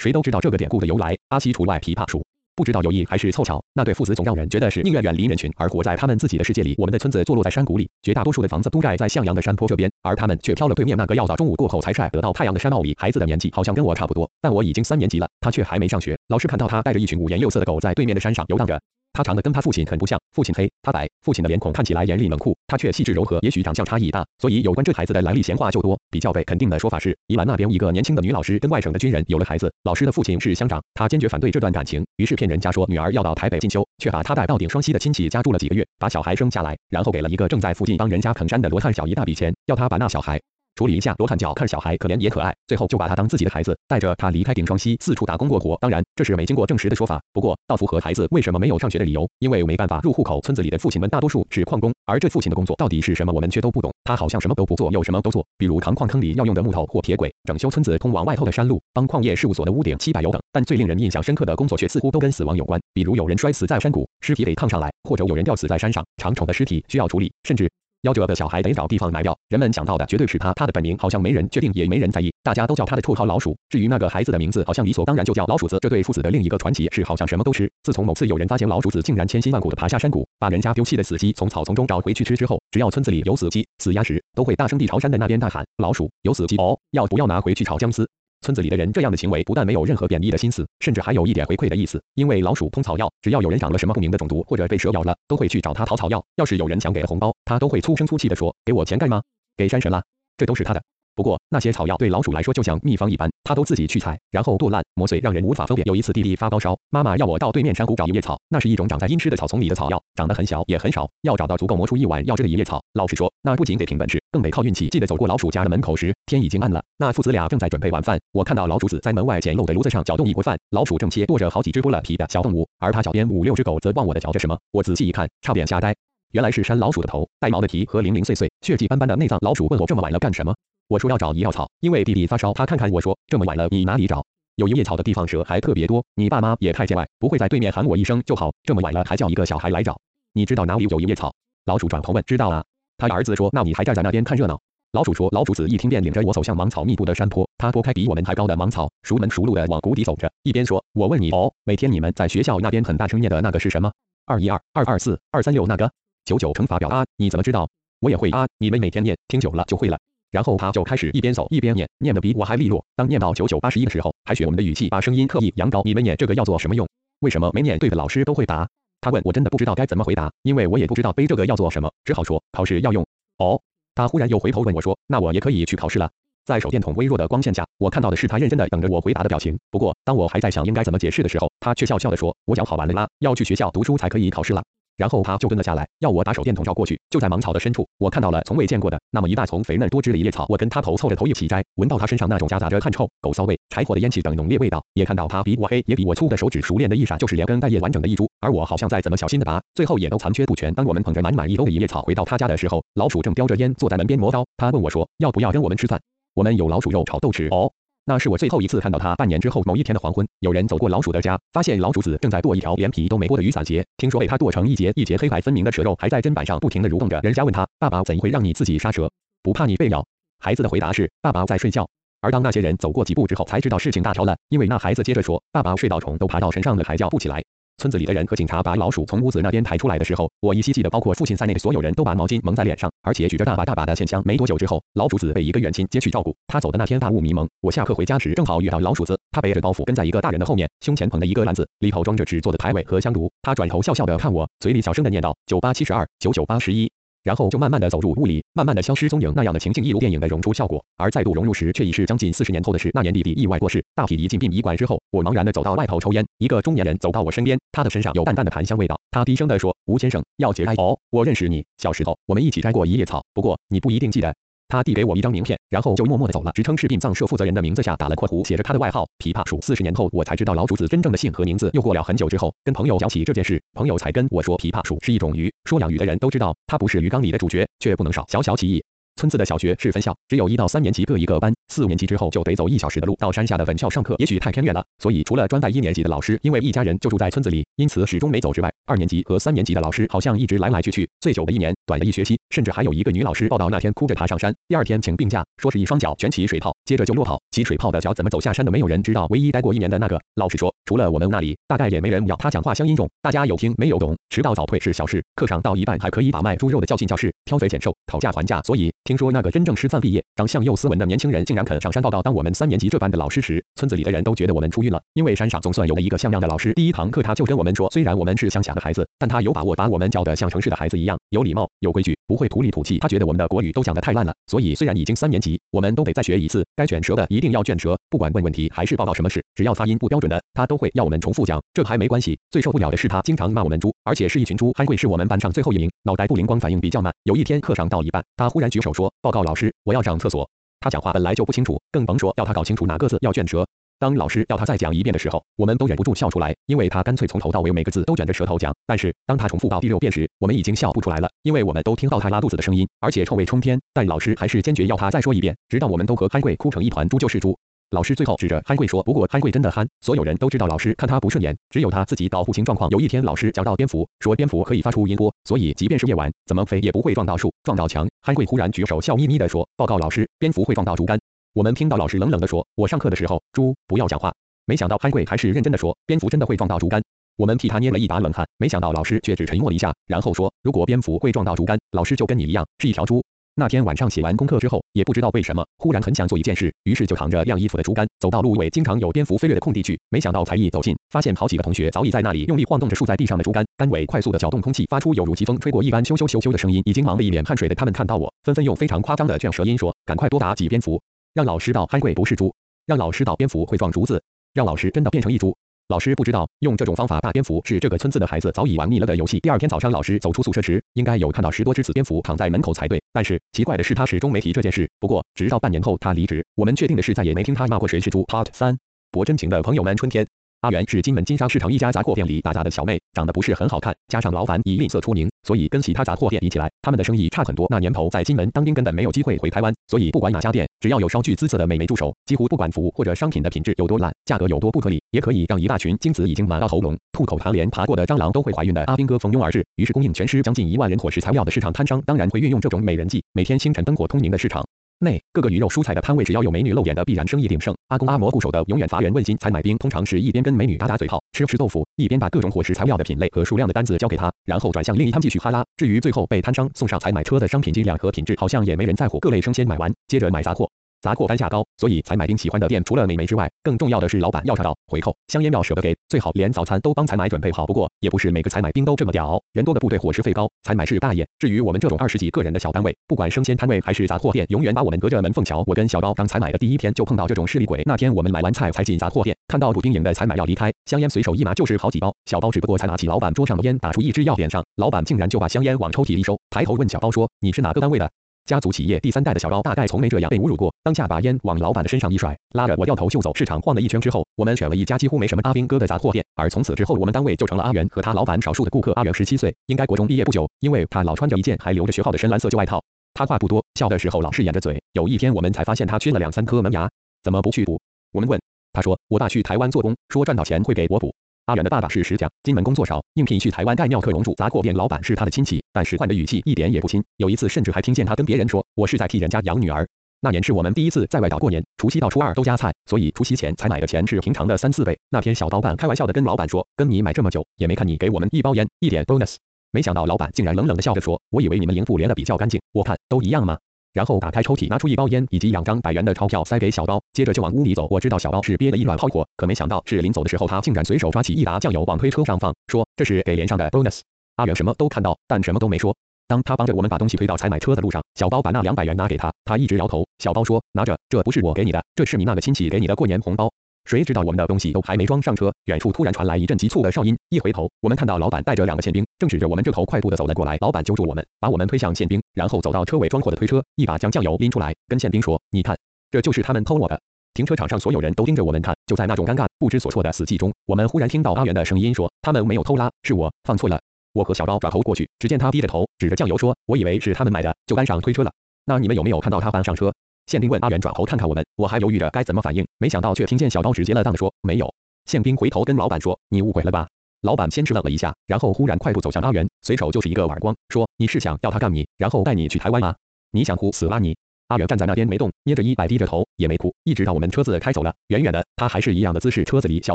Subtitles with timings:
[0.00, 1.78] 谁都知道这个典故的由来，阿西除外。
[1.78, 2.24] 琵琶树。
[2.56, 6.74] 不知道有意还是凑巧，那对父子总让人觉得是宁愿远离人群，而活在他们自己的世界里。
[6.78, 12.96] 我们的村子坐落在山谷里，绝大多数的房子都盖在向阳的山坡这边，而他们却飘了对面那个要到中午过后才晒得到太阳的山坳里。
[12.98, 16.18] 孩子的年纪好像跟我差不多，但我已经三年级了，他却还没上学。
[16.28, 18.80] 老师看到他带着一群五颜六色的狗在对面的山上游荡着。
[19.12, 21.08] 他长得跟他父亲很不像，父亲黑，他白。
[21.22, 23.38] 父亲的脸孔看起来严厉冷酷，他却细致柔和。
[23.42, 25.98] 也许长相差异大，所以有关这孩子的来历闲话就多。
[26.10, 40.40] 比较被肯定的说法是，宜兰那边一个年轻的女老师跟外省的军人有了孩子，老师的父亲是乡长，他坚决反对这段感情，于是骗人家说女儿要到台北进修，却把他带到顶双溪的亲戚家住了几个月，把小孩生下来，然后给了一个正在附近帮人家啃山的罗汉小一大笔钱，要他把那小孩。
[40.74, 45.76] 处理一下罗汉脚，看小孩可怜也可爱，最后就把他当自己的孩子，带着他离开顶双溪，四处打工过活。
[45.80, 50.40] 当然，这是没经过证实的说法，不过倒符合孩子为什么没有上学的理由，因为没办法入户口。
[50.40, 53.92] 村子里的父亲们大多数是矿工，而这父亲的工作到底是什么，我们却都不懂。
[54.04, 60.40] 他好像什么都不做，又什么都做，比如扛矿坑里要用的木头或铁轨，整修村子通往外头的山路，帮矿业事务所的屋顶漆柏油等。
[60.52, 67.70] 但最令人印象深刻的工作却似乎都跟死亡有关，比如有人摔死在山谷，尸体得扛上来，或者有人吊死在山上，长虫的尸体需要处理，甚至。
[68.02, 73.54] 夭折的小孩得找地方埋掉，人们想到的绝对是他，他的本名好像没人确定，也没人在意，大家都叫他的绰号老鼠。
[73.68, 75.78] 至于那个孩子的名字，好像理所当然就叫老鼠子。
[75.82, 77.70] 这对父子的另一个传奇是，好像什么都吃。
[77.82, 88.08] 自从某次有人发现老鼠子竟然千辛万苦的爬下山谷，把人家丢弃的死鸡从草丛中找回去吃之后，只要村子里有死鸡、死鸭时，都会大声地朝山的那边大喊：“老鼠，有死鸡哦，要不要拿回去炒姜丝？”
[88.42, 92.02] 村子里的人这样的行为不但没有任何贬义的心思，甚至还有一点回馈的意思。
[92.14, 96.24] 因为老鼠通草药，只要有人长了什么不明的肿毒或者被蛇咬了，都会去找他讨草药。
[96.36, 99.22] 要是有人想给了红包，他都会粗声粗气地说：“给我钱干吗？
[99.56, 100.02] 给山神啦，
[100.36, 100.82] 这都是他的。”
[101.14, 105.86] 不过那些草药对老鼠来说就像秘方一般，它都自己去采，然后剁烂磨碎，让人无法分辨。
[105.86, 112.80] 有一次弟弟发高烧，妈妈要我到对面山谷找一叶草，那是一种长在阴湿的草丛里的草药，长得很小也很少，要找到足够磨出一碗药汁的一叶草。
[112.94, 114.88] 老实说，那不仅得凭本事，更得靠运气。
[114.88, 118.18] 记得走过老鼠家的门口时，天已经暗了，那父子俩正在准备晚饭。
[118.32, 124.56] 我看到老鼠子在门外简陋的炉子上搅动一锅饭，老鼠正切剁着好几只剥了皮的小动物，而他脚边五六只狗则忘我的嚼着什么。
[124.72, 125.94] 我仔细一看，差点吓呆，
[126.32, 129.38] 原来是山老鼠的头，带毛的蹄和零零碎碎、血迹斑斑的内脏。
[129.42, 130.54] 老鼠问我这么晚了干什么？
[130.90, 132.52] 我说要找一药草，因为弟弟发烧。
[132.52, 134.26] 他看看我说，这么晚了，你哪里找？
[134.56, 136.04] 有一叶草的地方蛇还特别多。
[136.16, 138.52] 你爸妈也太见外，不会在对面喊我一声就好。
[138.64, 139.96] 这么晚了还叫一个小孩来找，
[140.32, 141.32] 你知道哪里有一叶草？
[141.66, 142.64] 老鼠转头问，知道啊。
[142.98, 144.60] 他儿子说，那你还站在那边看热闹？
[144.90, 147.48] 老鼠说，老鼠子一听便领着我走向芒草密布的山坡。
[147.56, 153.92] 他拨开比我们还高的芒草，熟门熟路的往谷底走着，一边说，我问你哦，每天你们在学校那边很大声念的那个是什么？
[154.26, 155.88] 二一二二二四二三六那个
[156.24, 157.04] 九九乘法表啊？
[157.16, 157.68] 你怎么知道？
[158.00, 159.96] 我也会啊，你们每天念，听久了就会了。
[160.30, 162.84] 然后他就开始一边走一边念，念得比我还利落。
[162.96, 165.82] 当念到九九八十一的时候，还学我们的语气，把声音刻意扬高。
[165.84, 166.88] 你们念这个要做什么用？
[167.20, 168.68] 为什么没念对的老师都会答？
[169.00, 173.04] 他问我真的不知道该怎么回答，因为我也不知道背这个要做什么，只好说考试要用。
[173.38, 173.60] 哦，
[173.94, 176.10] 他忽然又回头问我说，那我也可以去考试了。
[176.44, 179.58] 在手电筒微弱的光线下，我看到的是他认真的等着我回答的表情。
[179.70, 184.62] 不过当我还在想应该怎么解释的时候，他却笑笑的说，我讲好完了啦，要去学校读书才可以考试了。
[185.00, 187.00] 然后他就蹲了下来，要我打手电筒照过去。
[187.08, 190.44] 就在芒草的深处，我看到了从未见过的那么一大丛肥嫩多汁的一叶草。
[190.50, 198.30] 我跟他头凑着头一起摘，闻到他身上那种夹杂着汗臭、狗骚味、柴火的烟气等浓烈味道，也看到他比我黑也比我粗的手指熟练的一闪就是连根带叶完整的一株。
[198.40, 200.74] 而我好像再怎么小心的拔，最后也都残缺不全。
[200.74, 204.44] 当我们捧着满满一兜的一叶草回到他家的时候，老鼠正叼着烟坐在门边磨刀。
[204.58, 205.98] 他问我说，要不要跟我们吃饭？
[206.34, 207.72] 我们有老鼠肉炒豆豉哦。
[208.10, 209.14] 那是我最后一次看到他。
[209.14, 213.86] 半年之后某一天的黄昏，有人走过老鼠的家，发现老鼠子正在剁一条连皮都没剥的雨伞鞋。
[213.98, 217.20] 听说被他剁成一节一节黑白分明的蛇肉，还在砧板上不停地蠕动着。
[217.20, 219.08] 人家问他：“爸爸怎会让你自己杀蛇？
[219.44, 220.04] 不怕你被咬？”
[220.42, 221.88] 孩子的回答是：“爸爸在睡觉。”
[222.20, 227.40] 而当那些人走过几步之后，才知道事情大条了，因为那孩子接着说：“爸爸睡到虫都爬到身上了，还叫不起来。”
[227.80, 234.22] 村子里的人和警察把老鼠从屋子那边抬出来的时候，我依稀记得，包括父亲在内的所有人都把毛巾蒙在脸上，而且举着大把大把的线香。
[234.26, 236.36] 没多久之后，老鼠子被一个远亲接去照顾。
[236.46, 243.32] 他走的那天大雾迷蒙，我下课回家时正好遇到老鼠子，他背着包袱跟在一个大人的后面，胸前捧着一个篮子，里头装着纸做的牌位和香炉。
[243.40, 246.90] 他转头笑笑的看我，嘴里小声的念道：九八七十二，九九八十一。
[247.22, 249.32] 然后就慢慢的走入雾里，慢慢的消失踪影。
[249.36, 252.90] 那样的情境一如电影的融出效果，而再度融入时，却已是将近四十年后的事。
[252.94, 256.24] 那年弟弟意外过世，大体一进殡仪馆之后，我茫然的走到外头抽烟。
[256.38, 258.98] 一个中年人走到我身边，他的身上有淡淡的檀香味道。
[259.10, 264.34] 他低声的说：“吴先生，要节哀哦，我认识你，小时候我们一起摘过一叶草，不过你不一定记得。”
[264.70, 266.52] 他递给我一张名片，然后就默默地走了。
[266.52, 269.60] 职称是殡葬社负责人的名字下打了括弧，写着他的外号“琵琶鼠”。
[269.62, 271.68] 四十年后，我才知道老主子真正的姓和名字。
[271.74, 275.52] 又过了很久之后，跟朋友讲起这件事，朋友才跟我说，琵琶鼠是一种鱼。
[275.64, 278.24] 说养鱼的人都知道，它不是鱼缸里的主角，却不能少。
[278.28, 278.82] 小小起义。
[279.20, 312.22] 村子的小学是分校，只有一到三年级各一个班，四年级之后就得走一小时的路到山下的分校上课，也许太偏远了，所以除了专带一年级的老师，因为一家人就住在村子里，因此始终没走之外，二年级和三年级的老师好像一直来来去去，最久的一年，短的一学期，甚至还有一个女老师报道那天哭着爬上山，第二天请病假，说是一双脚卷起水泡，接着就落跑，起水泡的脚怎么走下山的没有人知道，唯一待过一年的那个老师说，除了我们那里，大概也没人要他讲话乡音重，大家有听没有懂，迟到早退是小事，课上到一半还可以把卖猪肉的叫进教室，挑肥拣瘦，讨价还价，所以听说那个真正师范毕业、长相又斯文的年轻人竟然肯上山报道。
[312.22, 316.72] 当我们三年级这班的老师时，村子里的人都觉得我们出狱了，因为山上总算有了一个像样的老师。
[316.74, 323.00] 第一堂课他就跟我们说，虽然我们是乡下的孩子，但他有把握把我们教得像城市的孩子一样，有礼貌、有规矩，不会土里土气。
[323.00, 326.64] 他觉得我们的国语都讲得太烂了，所以虽然已经三年级，我们都得再学一次。
[326.76, 331.60] 该卷舌的一定要卷舌，不管问问题还是报告什么事，只要发音不标准的，他都会要我们重复讲。
[331.74, 334.72] 这还没关系，最受不了的是他经常骂我们猪，而且是一群猪。
[334.76, 337.12] 憨贵是我们班上最后一名，脑袋不灵光，反应比较慢。
[337.24, 340.46] 有一天课上到一半，他忽然举手说：“说报告老师，我要上厕所。”
[340.80, 343.66] 他讲话本来就不清楚，更甭说要他搞清楚哪个字要卷舌。
[343.98, 348.74] 当老师要他再讲一遍的时候，我们都忍不住笑出来，因为他干脆从头到尾每个字都卷着舌头讲。
[348.86, 353.78] 但是当他重复到第六遍时，我们已经笑不出来了，因为我们都听到他拉肚子的声音，而且臭味冲天。
[353.94, 357.08] 但老师还是坚决要他再说一遍，直到我们都和憨贵哭成一团。
[357.08, 357.58] 猪就是猪。
[357.90, 362.88] 老师最后指着憨贵说：“不过憨贵真的憨，所有人都知道老师看他不顺眼，只有他自己搞不清状况。
[362.90, 368.08] 有一天老师讲到蝙蝠，说蝙蝠可以发出音波，所以即便是夜晚，怎么飞也不会撞到树、撞到墙。
[368.22, 371.18] 憨贵忽然举手笑眯眯地说：报告老师，蝙蝠会撞到竹竿。
[371.52, 374.32] 我们听到老师冷冷地说：我上课的时候，猪不要讲话。
[374.66, 377.02] 没想到憨贵还是认真的说：蝙蝠真的会撞到竹竿。
[377.36, 378.46] 我们替他捏了一把冷汗。
[378.56, 383.24] 没想到老师却只沉默了一下，然后说：如果蝙蝠会撞到竹竿，老师就跟你一样是一条猪。
[383.56, 389.98] 那天晚上写完功课之后，也不知道为什么，忽然很想做一件事，于是就扛着晾衣服的竹竿，走到路尾经常有蝙蝠飞掠的空地去。
[390.08, 396.80] 没想到才一走近，发现好几个同学早已在那里用力晃动着竖在地上的竹竿，竿尾快速的搅动空气，发出有如疾风吹过一般咻咻咻咻的声音。
[396.86, 401.02] 已经忙得一脸汗水的他们看到我，纷纷用非常夸张的卷舌音说：“赶快多打几蝙蝠，
[401.34, 402.54] 让老师道憨贵不是猪，
[402.86, 404.22] 让老师道蝙蝠会撞竹子，
[404.54, 405.54] 让老师真的变成一猪。”
[405.90, 409.40] 老师不知道用这种方法大蝙蝠是这个村子的孩子早已玩腻了的游戏。
[409.40, 413.02] 第二天早上，老师走出宿舍时，应该有看到十多只死蝙蝠躺在门口才对。
[413.12, 414.88] 但是奇怪的是，他始终没提这件事。
[415.00, 418.22] 不过，直到半年后他离职，我们确定的是再也没听他骂过谁是猪。
[418.26, 418.78] Part 三，
[419.10, 420.24] 博真情的朋友们，春天。
[420.60, 427.66] 阿元是金门金沙市场一家杂货店里打杂的小妹，长得不是很好看，加上老板以吝啬出名，所以跟其他杂货店比起来，他们的生意差很多。
[427.70, 439.66] 那年头在金门当兵根本没有机会回台湾，所以不管哪家店，只要有稍具姿色的美眉助手，几乎不管服务或者商品的品质有多烂，价格有多不合理，也可以让一大群精子已经满到喉咙、吐口痰连爬过的蟑螂都会怀孕的阿兵哥蜂拥而至。
[439.74, 444.64] 于是供应全师将近一万人伙食材料的市场摊商，当然会运用这种美人计，每天清晨灯火通明的市场。
[445.02, 447.74] 内各个鱼肉蔬菜的摊位，只要有美女露脸的，必然生意鼎盛。
[447.88, 455.64] 阿公阿嬷固守的永远乏人问津，采买兵通常是一边跟美女打打嘴炮，吃吃豆腐，一边把各种伙食材料的品类和数量的单子交给他，然后转向另一摊继续哈拉。
[455.78, 459.18] 至于最后被摊商送上采买车的商品斤两和品质，好像也没人在乎。
[459.20, 460.70] 各类生鲜买完，接着买杂货。
[461.00, 467.66] 杂货单价高，所以采买兵喜欢的店除了美眉之外，更重要的是老板要查到回扣，香烟要舍得给，最好连早餐都帮采买准备好。
[467.66, 471.26] 不过也不是每个采买兵都这么屌，人多的部队伙食费高，采买是大爷。
[471.38, 475.64] 至于我们这种二十几个人的小单位，不管生鲜摊位还是杂货店，永远把我们隔着门缝瞧。
[475.66, 477.82] 我跟小高刚采买的第一天就碰到这种势利鬼。
[477.86, 482.14] 那天我们买完菜才进杂货店，看到主兵营的采买要离开，香烟随手一拿就是好几包。
[482.26, 488.10] 小包只不过才拿起老板桌上的烟，打出一支要点上，老板竟然就把香烟往抽屉里收，抬头问小包说：“你是哪个单位的？”
[488.46, 493.34] 家族企业第三代的小高大概从没这样被侮辱过，当下把烟往老板的身上一甩，拉着我掉头就走。
[493.34, 498.92] 市场晃了一圈之后，我们选了一家几乎没什么阿兵哥的杂货店，而从此之后，我们单位就成了阿元和他老板少数的顾客。
[498.92, 502.82] 阿元十七岁，应该国中毕业不久，因为他老穿着一件还留着学号的深蓝色旧外套。
[503.14, 504.82] 他话不多，笑的时候老是掩着嘴。
[504.92, 506.90] 有一天我们才发现他缺了两三颗门牙，
[507.22, 507.80] 怎么不去补？
[508.12, 508.40] 我们问，
[508.72, 511.14] 他说我爸去台湾做工，说赚到钱会给我补。
[511.50, 514.32] 阿远的爸爸是石匠，金门工作少，应聘去台湾盖庙客荣住。
[514.36, 517.02] 杂货店老板是他的亲戚，但使唤的语气一点也不亲。
[517.16, 519.84] 有一次甚至还听见他跟别人说：“我是在替人家养女儿。”
[520.22, 524.96] 那年是我们第一次在外岛过年，除夕到初二都加菜，所以除夕前才买的钱是平常的三四倍。
[525.10, 529.34] 那天小刀办开玩笑的跟老板说：“跟你买这么久，也没看你给我们一包烟，一点 bonus。”
[529.72, 533.58] 没想到老板竟然冷冷的笑着说：“我以为你们营部连的比较干净，我看都一样吗？”
[533.92, 537.88] 然后打开抽屉，拿出一包烟以及两张百元的钞票塞给小包，接着就往屋里走。
[537.90, 544.00] 我知道小包是憋了一卵炮火，可没想到是临走的时候，他竟然随手抓起一打酱油往推车上放，说这是给连上的 bonus。
[544.36, 545.94] 阿远什么都看到，但什么都没说。
[546.28, 550.06] 当他帮着我们把东西推到才买车的路上，小包把那两百元拿给他，他一直摇头。
[550.18, 553.50] 小包说拿着，这不是我给你的，这是你那个亲戚给你的过年红包。
[553.90, 557.18] 谁知道我们的东西都还没装上车，远处突然传来一阵急促的哨音。
[557.28, 560.56] 一回头，我们看到老板带着两个宪兵，正指着我们这头快步的走了过来。
[560.60, 565.76] 老板揪住我们，把我们推向宪兵，然后走到车尾装货的推车，一把将酱油拎出来，跟宪兵说：“你看，
[566.12, 567.00] 这就是他们偷我的。”
[567.34, 568.72] 停车场上所有人都盯着我们看。
[568.86, 573.80] 就在那种尴尬、不知所措的死寂中，我们忽然听到阿元的声音说：“他们没有偷拉，是我放错了。”
[574.14, 578.30] 我和小高转头过去，只见他低着头，指着酱油说：“我以为是他们买的，就搬上推车了。”
[578.66, 579.92] 那你们有没有看到他搬上车？
[580.30, 580.60] 宪兵问。
[580.60, 584.72] 阿元转头看看我们，我还犹豫着该怎么反应，没想到却听见小刀直截了当的说没有。
[585.06, 586.86] 宪兵回头跟老板说，你误会了吧？
[587.22, 592.94] 老板先是愣了一下，然后忽然快步走向阿元，随手就是一个耳光，说你是想要他干你，然后带你去台湾吗？
[593.32, 594.16] 你想哭死啦你！
[594.46, 597.94] 阿元站在那边没动，捏着衣摆低着头，也没哭，一直到我们车子开走了。
[598.08, 599.44] 远远的，他还是一样的姿势。
[599.44, 599.94] 车子里，小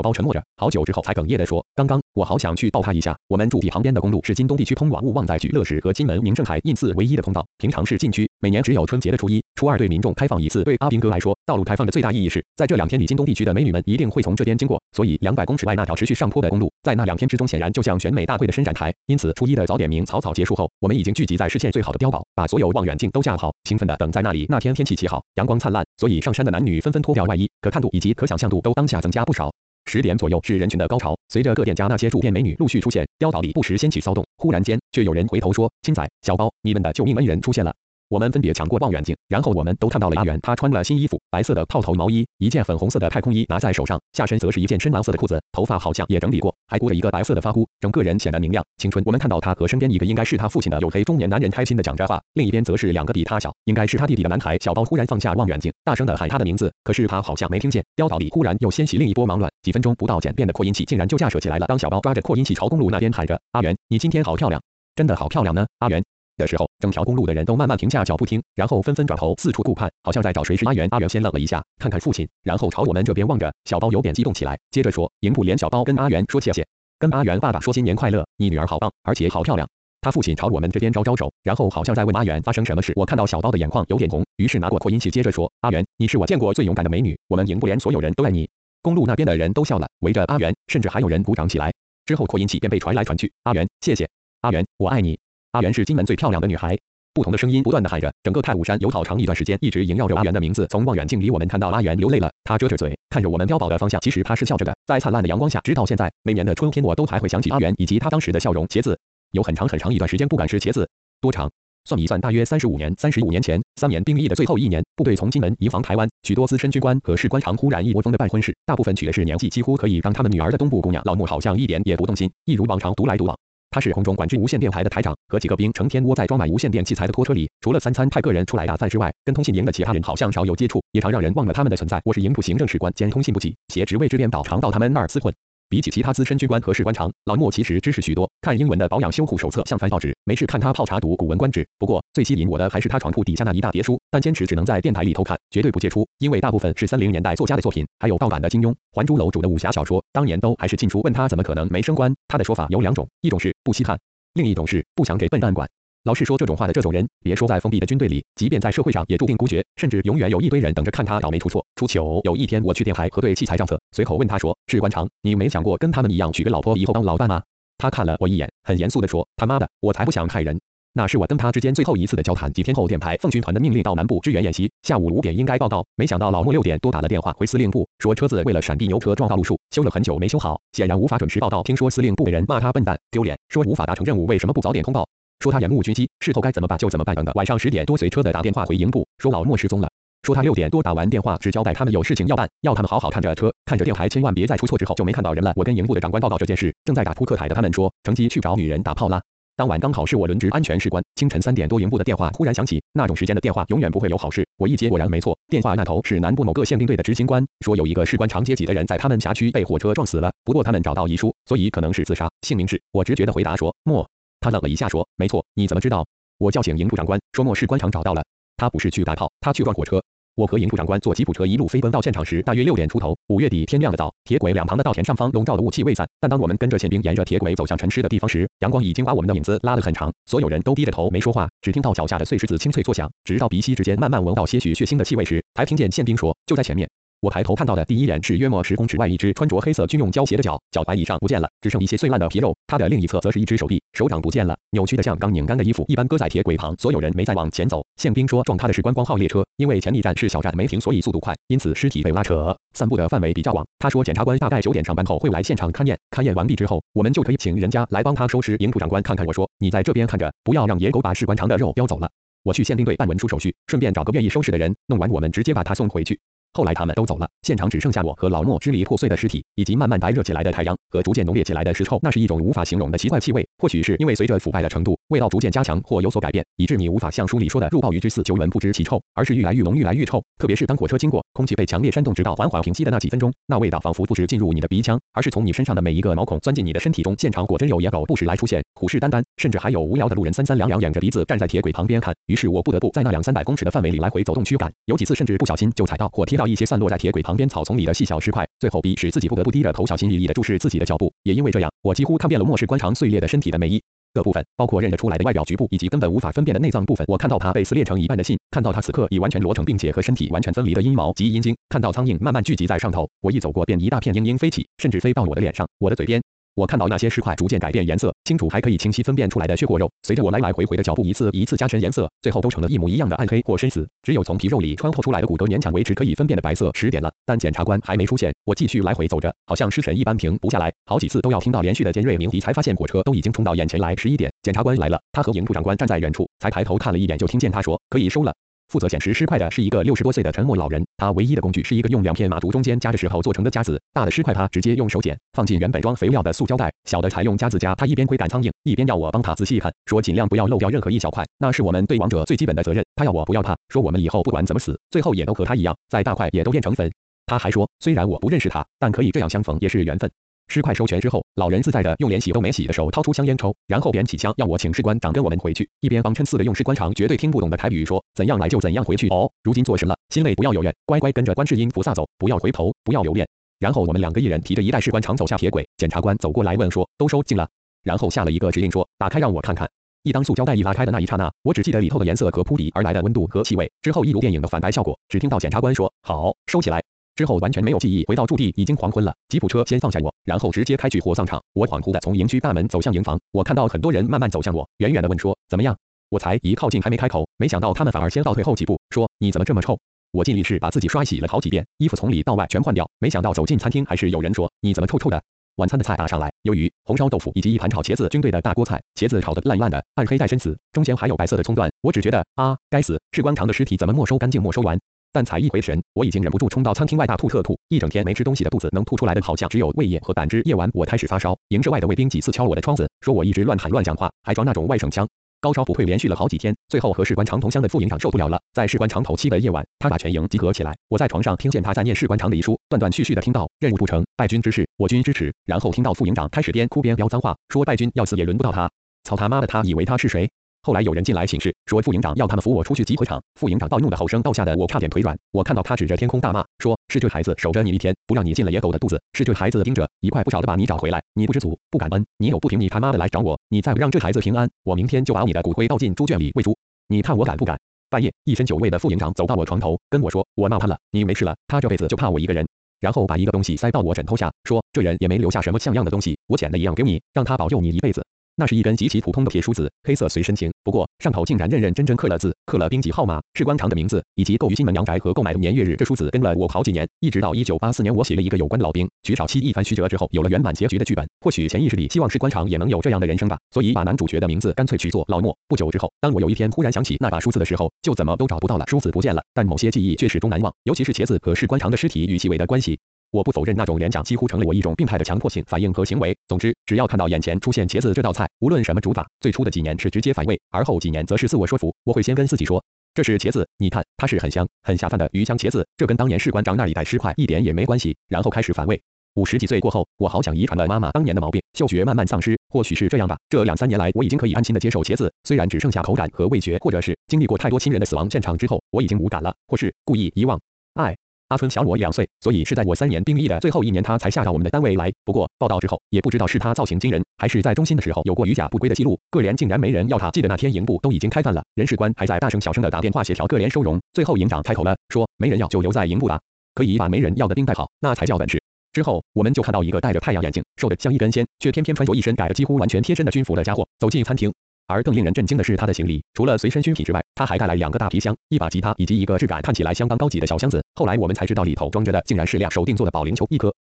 [0.00, 3.14] 包沉默着，好久之后才哽咽地说：“刚刚我好想去抱他一下。
[3.28, 10.62] 我们住地旁边的公路是京东地区通往勿忘在聚乐市和金门明正海印寺唯一的通道，平常是禁区，每年只有春节的初一、初二对民众开放一次。
[10.62, 18.94] 对阿兵哥来说，道路开放的最大意义是在这两天里，京东地区的美女们一定会从这边经过，所以两百公尺外那条持续上坡的公路，在那两天之中显然就像选美大会的伸展台。
[19.06, 24.44] 因此，初一的早点名草草结束后，我们已经聚集在视线最好的碉堡，把所有望远镜都架好，兴奋的等在那里。
[24.48, 25.24] 那天天气极好。
[25.36, 29.50] 阳光灿烂，所以上山的男女纷纷脱掉外衣，可看度以及可想象度都当下增加不少。
[29.88, 34.26] 十点左右是人群的高潮，随着各店家那些住店美女陆续出现，碉堡里不时掀起骚动。
[34.36, 37.72] 忽然间，却有人回头说：“青仔，小包，你们的救命恩人出现了。”
[38.08, 40.38] 我们分别抢过望远镜，然后我们都看到了阿元。
[40.40, 49.02] 他穿了新衣服，白色的套头毛衣，一件粉红色的太空衣拿在手上，下身则是一件深蓝色的裤子，头发好像也整理过，还箍着一个白色的发箍，整个人显得明亮青春。
[49.04, 54.56] 我们看到他和身边一个应该是他父亲的黝黑中年男人开心的讲着话，另一边则是两个比他小，应该是他弟弟的男孩。
[54.58, 57.84] 小包忽然放下望远镜，大声的喊他的名字，可是他好像没听见。
[57.96, 61.66] 碉堡里忽然又掀起另一波忙乱，几分钟不到，简便的扩音器竟然就架设起来了。
[61.66, 64.62] 当小包抓着扩音器朝公路那边喊着：“阿元，你今天好漂亮，
[64.94, 66.04] 真的好漂亮呢，阿元。”
[66.36, 70.88] 的时候，整条公路的人都慢慢停下脚步听，然后纷纷转头四处顾盼，好像在找谁是阿元。
[70.90, 73.52] 阿元先愣了一下，看看父亲，然后朝我们这边望着。
[73.64, 76.66] 小包有点激动起来，接着说：“营部连小包跟阿元说谢谢，
[76.98, 79.68] 跟阿元爸爸说新年快乐，你女儿好棒，而且好漂亮。”
[80.02, 82.92] 他父亲朝我们这边招招手，然后好像在问阿元发生什么事。
[82.94, 88.48] 我看到小包的眼眶有点红，于是拿过扩音器接着说：“阿元，你是我见过最勇敢的美女，我们营部连所有人都爱你。”
[88.82, 91.72] 公路那边的人都笑了，围着阿元，甚至还有人鼓掌起来。
[92.04, 94.08] 之后扩音器便被传来传去：“阿元，谢谢，
[94.42, 95.18] 阿元，我爱你。”
[95.56, 96.78] 阿元是金门最漂亮的女孩。
[97.14, 100.66] 不同的声音不断的喊着，整个太武山有好长一段时间一直萦绕着阿元的名字。
[100.68, 103.98] 从望远镜里，我们看到阿元流泪了，他遮着嘴，看着我们碉堡的方向。
[104.02, 108.66] 其实他是笑着的，在灿烂的阳光下，直到现在，每年的春天，我都还会想起阿元以及他当时的笑容。
[108.66, 108.98] 茄子
[109.30, 110.86] 有很长很长一段时间不敢吃茄子，
[111.22, 111.50] 多长？
[111.86, 112.92] 算一算，大约三十五年。
[112.98, 121.02] 三十五年前，三年兵役的最后一年，部队从金门移防台湾，许多资深军官和士官长忽然一窝蜂的办婚事，大部分娶的是年纪几乎可以让他们女儿的东部姑娘。
[121.06, 123.38] 老穆好像一点也不动心，一如往常独来独往。
[123.76, 132.00] 他是空中管制无线电台的台长，和几个兵成天窝在装满无线电器材的拖车里，除了三餐派个人出来打饭之外，跟通信营的其他人好像少有接触，也常让人忘了他们的存在。
[132.02, 135.34] 我是营部行政士官兼通信部级，携职位之编导，常到他们那儿厮混。
[135.68, 141.66] 比起其他资深军官和士官长，老莫其实知识许多，看英文的保养修护手册像翻报纸，没事看他泡茶读古文观止。
[141.78, 151.00] 不过最吸引我的还是他床铺底下那一大叠书，但坚持只能在电台里偷看，绝对不借出，因为大部分是三零年代作家的作品，还有盗版的金庸、还珠楼主的武侠小说，当年都还是禁书。
[151.02, 153.98] 问他怎么可能没升官，他的说法有两种，一种是不稀罕。
[154.34, 155.68] 另一种是不想给笨蛋管。
[156.06, 161.66] 老是说这种话的这种人，别说在封闭的军队里，即便在社会上也注定孤绝，甚至永远有一堆人等着看他倒霉出错。
[161.74, 162.20] 出糗。
[162.22, 167.42] 有一天我去电台核对器材账册，随口问他说：“士官长，你没想过跟他们一样娶个老婆，以后当老伴吗？”
[167.76, 170.56] 他看了我一眼，很严肃地说：“他妈的，我才不想害人。”
[170.94, 172.50] 那是我跟他之间最后一次的交谈。
[172.52, 175.84] 几天后，电台奉军团的命令到南部支援演习，下午五点应该报告。
[175.96, 181.64] 没想到老莫六点多打了电话回司令部，说车子为了闪避牛车撞到路树，修了很久没修好，显然无法准时报道。
[181.64, 185.06] 听说司令部的人骂他笨蛋、丢脸，说无法达成任务为什么不早点通报，
[185.40, 187.32] 说他延误军机，事后该怎么办就怎么办等等。
[187.34, 189.88] 晚上十点多随车的打电话回营部，说老莫失踪了。
[190.22, 194.76] 说他六点多打完电话，只交代他们有事情要办，要他们好好看着车，看着电台，千万别再出错。
[194.76, 195.52] 之后就没看到人了。
[195.54, 199.22] 我跟营部的长官报告这件事，正在打扑克牌的他们说，乘机去找女人打炮啦。
[199.54, 202.82] 当晚刚好是我轮值安全士官，清晨三点多，营部的电话忽然响起。
[202.92, 204.44] 那种时间的电话永远不会有好事。
[204.58, 212.82] 我一接，果然没错，电话那头是南部某个宪兵队的执行官，说有一个士官长阶级的人在他们辖区被火车撞死了，不过他们找到遗书，所以可能是自杀，姓名是……
[212.90, 214.06] 我直觉的回答说莫。
[214.46, 216.06] 他愣了一下，说没错，你怎么知道？
[216.38, 218.24] 我叫醒营部长官，说末世官长找到了，
[218.56, 220.00] 他不是去打炮，他去撞火车。
[220.36, 223.16] 我和营部长官坐吉普车一路飞奔到现场时，大约六点出头。
[223.26, 226.08] 五月底天亮的早，铁轨两旁的稻田上方笼罩的雾气未散。
[226.20, 230.12] 但当我们跟着宪兵沿着铁轨走向沉尸的地方时，阳光已经把我们的影子拉得很长。
[230.26, 233.10] 所有人都低着头没说话，只听到脚下的碎石子清脆作响。
[233.24, 236.88] 直到鼻息之间慢慢闻到些许血腥的气味时，才听见宪兵说：“就在前面。”
[237.20, 242.54] 我抬头看到的第一眼是约莫十公尺外一只穿着黑色军用胶鞋的脚，脚踝以上不见了，只剩一些碎烂的皮肉。
[242.66, 246.76] 它的另一侧则是一只手臂，手掌不见了，扭曲的像刚拧干的衣服一般搁在铁轨旁。
[246.78, 247.82] 所有人没再往前走。
[247.96, 253.66] 宪兵说撞他的是观光号列车，因为前一站是小站没停，所以速度快，因此尸体被拉扯，散布的范围比较广。
[253.78, 258.56] 他说检察官大概九点上班后会来现场勘验，勘验完毕之后，我们就可以请人家来帮他收尸。
[258.58, 262.10] 营部长官看看我说，你在这边看着，不要让野狗把士官长的肉叼走了。
[262.42, 266.20] 我去宪兵队办文书手续，顺便找个愿意收拾的人，弄完我们直接把他送回去。
[266.56, 271.98] 后来他们都走了，现场只剩下我和老莫支离破碎的尸体，以及慢慢白热起来的太阳和逐渐浓烈起来的尸臭。
[272.00, 280.24] 那是一种无法形容的奇怪气味，或许是因为随着腐败的程度，味道逐渐加强或有所改变，以致你无法像书里说的入鲍鱼之肆久闻不知其臭，而是愈来愈浓、愈来愈臭。
[280.38, 287.14] 特别是当火车经过，空气被强烈煽动，直到缓缓平息的那几分钟，那味道仿佛不止进入你的鼻腔，而是从你身上的每一个毛孔钻进你的身体中。
[287.18, 292.14] 现场果真有野狗不时来出现，虎视眈眈，甚至还有无聊的路人三三两两，仰着鼻子站在铁轨旁边看。
[292.26, 301.10] 于是我不得不在那两三百公尺的范围里来回走动驱赶，有几次甚至不小心就踩到或贴到一些散落在铁轨旁边草丛里的细小石块，最后逼使自己不得不低着头小心翼翼地注视自己的脚步。
[301.22, 307.04] 也因为这样，我几乎看遍了末世官场碎裂的身体的每一个部分，包括认得出来的外表局部以及根本无法分辨的内脏部分。
[307.08, 313.08] 我看到它被撕裂成一半的信，看到它此刻已完全裸成并且和身体完全分离的阴毛及阴茎，看到苍蝇慢慢聚集在上头。
[313.20, 316.22] 我一走过，便一大片嘤嘤飞起，甚至飞到我的脸上、我的嘴边。
[316.56, 326.70] 我看到那些尸块逐渐改变颜色，清楚还可以清晰分辨出来的血或肉，随着我来来回回的脚步一次一次加深颜色，最后都成了一模一样的暗黑或深紫，只有从皮肉里穿透出来的骨骼勉强维持可以分辨的白色。
[326.72, 333.94] 十点了，但检察官还没出现，我继续来回走着，好像失神一般停不下来，好几次都要听到连续的尖锐鸣笛，才发现火车都已经冲到眼前来。
[333.94, 338.32] 十一点，检察官来了，他和营部长官站在远处，才抬头看了一眼，就听见他说可以收了。
[338.68, 343.80] 负责捡拾尸块的是一个六十多岁的沉默老人，他唯一的工具是一个用两片马竹中间夹着石头做成的夹子。
[343.92, 347.74] 大的尸块他直接用手捡，放进原本装肥料的塑胶袋；小的才用夹子夹。
[347.74, 352.84] 他一边挥赶苍蝇，一边要我帮他仔细看，说尽量不要漏掉任何一小块，那是我们对亡者最基本的责任。
[352.96, 356.90] 他要我不要怕，说我们以后不管怎么死，最后也都和他一样，在大块也都变成粉。
[357.26, 360.10] 他还说，虽然我不认识他，但可以这样相逢也是缘分。
[360.48, 369.30] 尸块收全之后，老人自在的用连洗都没洗的手掏出香烟抽，然后点起香要我请士官长跟我们回去，一边帮衬似的用士官长绝对听不懂的台语说怎样来就怎样回去哦。
[369.42, 373.26] 如今做神了，心累不要有怨，乖乖跟着观世音菩萨走，不要回头，不要留恋。
[373.58, 377.48] 然后我们两个一人提着一袋士官长走下铁轨，检察官走过来问说都收进了，
[377.82, 379.68] 然后下了一个指令说打开让我看看。
[380.02, 386.80] 一当塑胶袋一拉开的那一刹那，我只记得里头的颜色和扑鼻而来的温度和气味，之后一如电影的反白效果，只听到检察官说好收起来。
[387.16, 389.12] 之后完全没有记忆，回到驻地已经黄昏了。
[389.28, 391.42] 吉普车先放下我，然后直接开去火葬场。
[391.54, 395.74] 我恍惚的从营区大门走向营房，我看到很多人慢慢走向我，远远的问说怎么样？
[396.10, 399.78] 我才一靠近还没开口，没想到他们反而先倒退后几步，说你怎么这么臭？
[400.12, 405.22] 我进浴室把自己刷洗了好几遍，衣服从里到外全换掉，没想到走进餐厅还是有人说你怎么臭臭的？
[405.56, 411.70] 晚餐的菜打上来，鱿鱼、红烧豆腐以及一盘炒茄子军队的大锅菜，茄子炒的烂烂的，暗黑带深紫，中间还有白色的葱段。
[411.80, 414.78] 我只觉得啊，该死，士官长的尸体怎么没收干净没收完？
[415.16, 420.42] 但才一回神，我已经忍不住冲到餐厅外大吐特吐，一整天没吃东西的肚子能吐出来的好像只有胃液和胆汁。
[420.44, 425.08] 夜晚我开始发烧，营舍外的卫兵几次敲我的窗子，说我一直乱喊乱讲话，还装那种外省腔。
[425.40, 438.70] 高烧不退，连续了好几天，最后和士官长同乡的副营长受不了了，在士官长头七的夜晚，他把全营集合起来，我在床上听见他在念士官长的遗书，断断续续的听到任务不成，败军之事，我军支持，然后听到副营长开始边哭边飙脏话，说败军要死也轮不到他，
[439.04, 440.28] 操他妈的，他以为他是谁？
[440.66, 443.22] 后来有人进来请示，说副营长要他们扶我出去集合场。
[443.38, 445.16] 副营长暴怒的吼声倒吓得我差点腿软。
[445.30, 451.00] 我看到他指着天空大骂，说是这孩子守着你一天，不让你进了野狗的肚子；是这孩子盯着一块不少的把你找回来。
[451.14, 453.38] 你不知足，不感恩，你有不平，你他妈的来找我！
[453.48, 456.58] 你再不让这孩子平安，我明天就把你的骨灰倒进猪圈里喂猪。
[456.88, 457.56] 你看我敢不敢？
[457.88, 462.44] 半夜，一身酒味的副营长走到我床头，跟我说，我闹他了，你没事了，他这辈子就怕我一个人。
[462.80, 468.04] 然后把一个东西塞到我枕头下，说这人也没留下什么像样的东西，我捡的一样给你，让他保佑你一辈子。
[468.38, 470.52] 那是一根极其普通的铁梳子，黑色随身听。
[470.62, 475.74] 不过上头竟然认认真真刻了字，刻了兵籍号码、士官长的名字，以及购于新门阳宅和购买的年月日。
[475.74, 481.08] 这梳子跟了我好几年，一直到一九八四年，我写了一个有关老兵举草期一番曲折之后，有了圆满结局的剧本。
[481.22, 485.34] 或许潜意识里希望士官长也能有这样的人生吧，所以把男主角的名字干脆取作老莫。
[485.48, 492.78] 不久之后，当我有一天忽然想起那把梳子的时候，就怎么都找不到了，梳子不见了，但某些记忆却始终难忘，尤其是茄子和士官长的尸体与气味的关系。
[493.16, 496.14] 我不否认那种联想几乎成了我一种病态的强迫性反应和行为。
[496.28, 501.74] 总之，只要看到眼前出现茄子这道菜，无论什么煮法，最初的几年是直接反胃，而后几年则是自我说服。
[501.84, 507.96] 我会先跟自己说，这是茄子，你看它是很香、很下饭的鱼香茄子，这跟当年士官长那里带尸块一点也没关系。
[508.06, 508.78] 然后开始反胃。
[509.14, 513.16] 五十几岁过后，我好想遗传了妈妈当年的毛病，嗅觉慢慢丧失，或许是这样吧。
[513.30, 520.38] 这两三年来，我已经可以安心的接受茄子，虽然只剩下口感和味觉，或者是经历过太多亲人的死亡现场之后，我已经无感了，或是故意遗忘。
[520.74, 520.94] 爱。
[521.28, 524.92] 阿春小我两岁，所以是在我三年兵役的最后一年，他才下到我们的单位来。
[525.04, 528.96] 不过报道之后，也不知道是他造型惊人，还是在中心的时候有过逾甲不归的记录。
[529.10, 530.08] 各连竟然没人要他。
[530.12, 533.80] 记得那天营部都已经开饭了，人事官还在大声小声的打电话协调各连收容。
[533.92, 536.20] 最后营长开口了，说没人要就留在营部吧，
[536.54, 538.40] 可以把没人要的兵带好，那才叫本事。
[538.72, 544.32] 之后我们就看到一个戴着太阳眼镜、瘦得像一根仙，却偏偏穿着一身改得几乎完全贴身的军服的家伙走进餐厅。
[544.66, 550.64] 而更令人震惊的是，他的行李除了随身军品之外，他还带来两个大皮箱、一把吉他以及一个质感看起来相当高级的小箱子。
[550.74, 553.54] 后来我们才知道，里头装着的竟然是辆手定做的保龄球一颗。